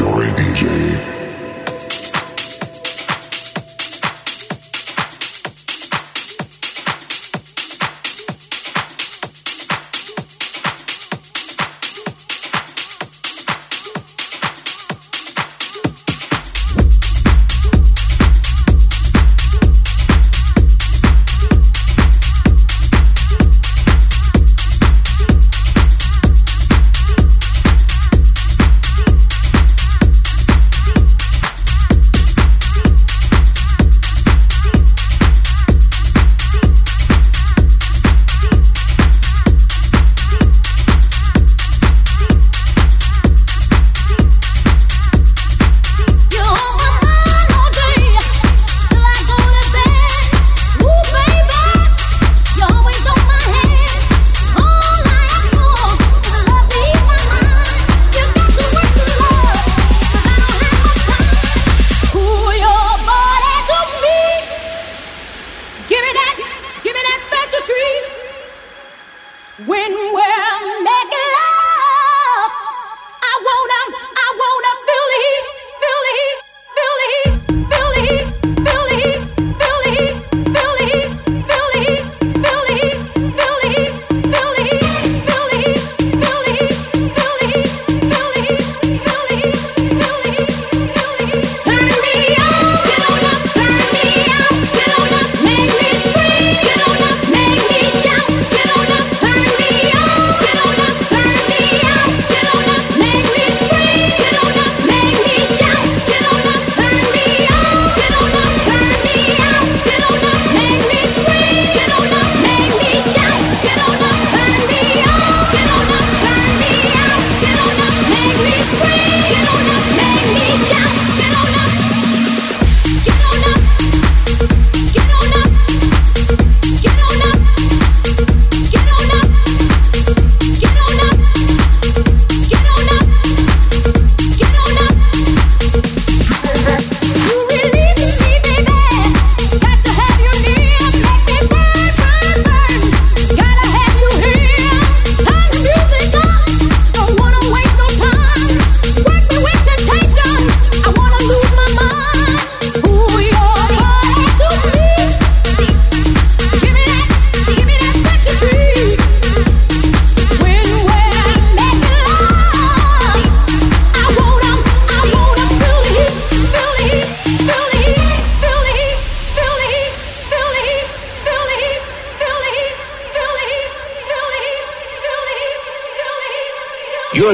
[0.00, 1.19] Dori DJ.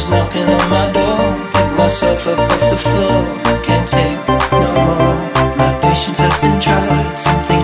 [0.00, 1.20] was knocking on my door.
[1.52, 3.16] Pick myself up off the floor.
[3.66, 4.20] Can't take
[4.64, 5.16] no more.
[5.60, 7.18] My patience has been tried.
[7.18, 7.59] Something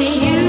[0.00, 0.39] we you.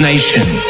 [0.00, 0.69] nation.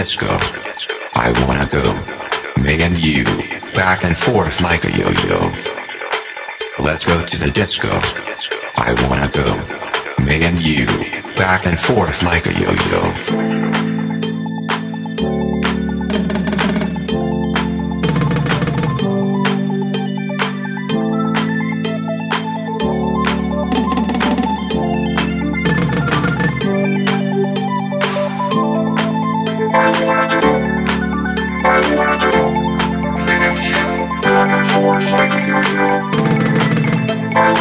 [0.00, 0.38] Let's go.
[1.14, 1.92] I wanna go.
[2.58, 3.26] Me and you,
[3.74, 5.52] back and forth like a yo-yo.
[6.82, 7.90] Let's go to the disco.
[8.78, 10.24] I wanna go.
[10.24, 10.86] Me and you,
[11.36, 13.49] back and forth like a yo-yo.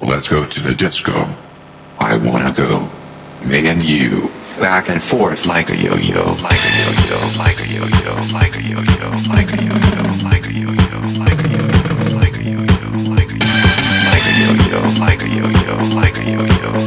[0.00, 1.26] Let's go to the disco.
[1.98, 2.88] I wanna go.
[3.44, 4.30] Me and you.
[4.60, 9.10] Back and forth like a yo-yo, like a yo-yo, like a yo-yo, like a yo-yo,
[9.28, 11.78] like a yo-yo, like a yo-yo, like a yo-yo,
[12.14, 13.66] like a yo-yo, like a yo-yo,
[14.06, 16.77] like a yo-yo, like a yo-yo, like a yo-yo.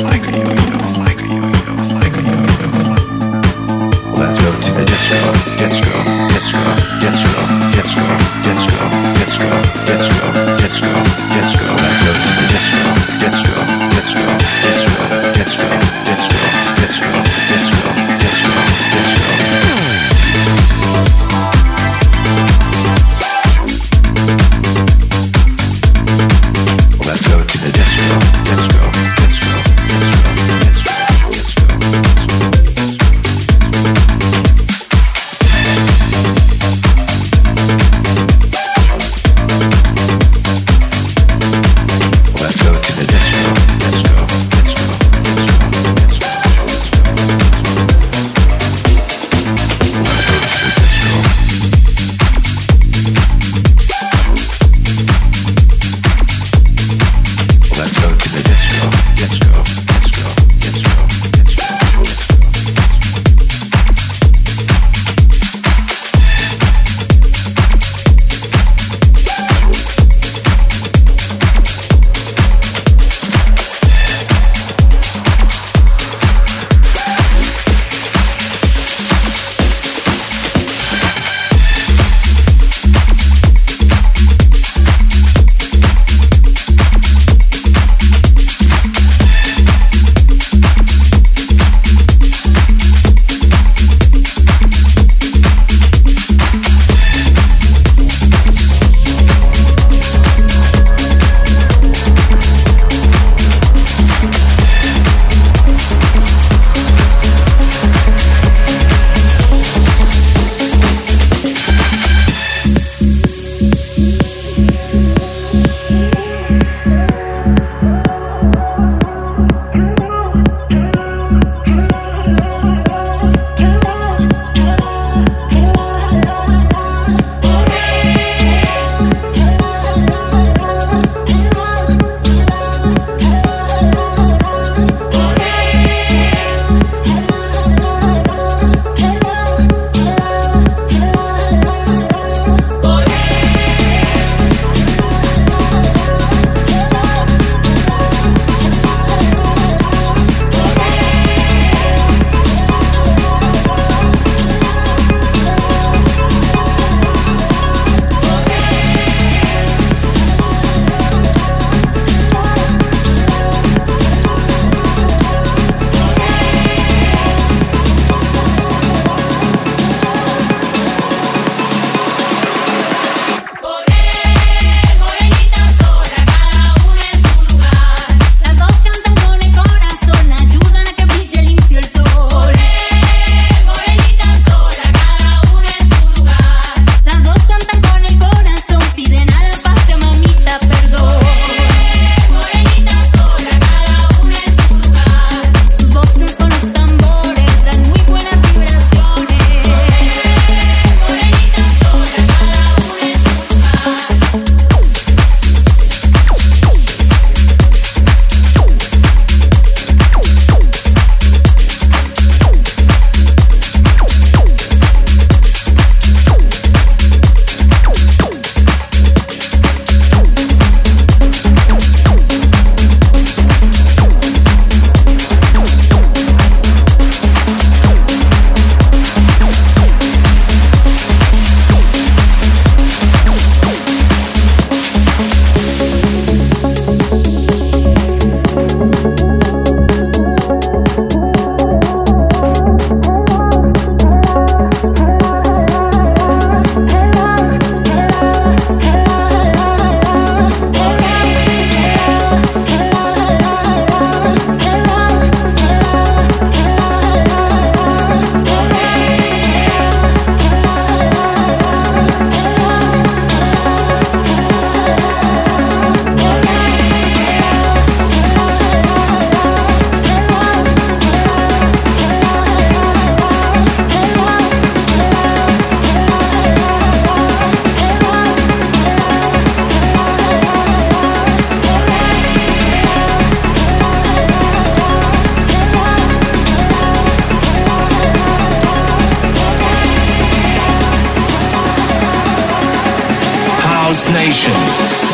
[294.21, 294.53] Nation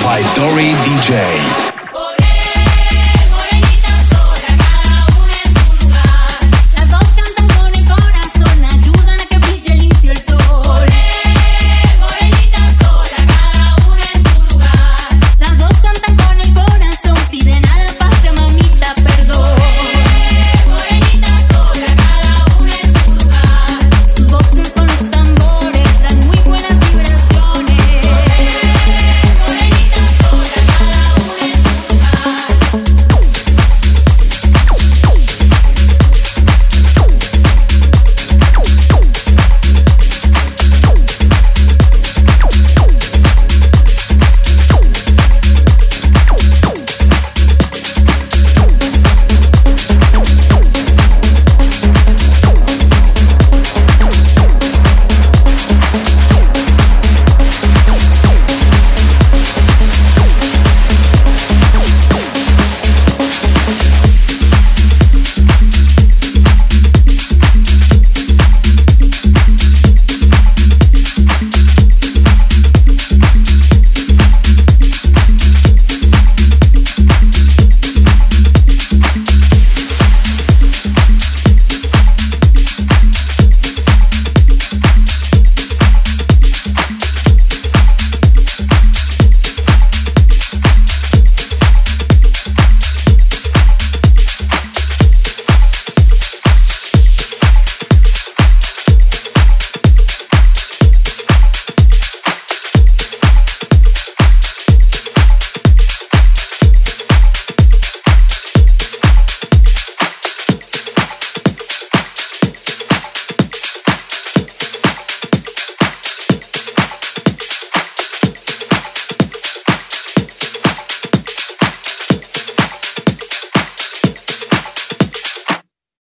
[0.04, 1.77] by Dori DJ.